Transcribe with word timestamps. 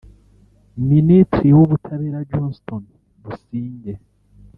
Minitri 0.87 1.47
w’ubutabera 1.57 2.25
Johnston 2.31 2.83
Busingye 3.21 3.93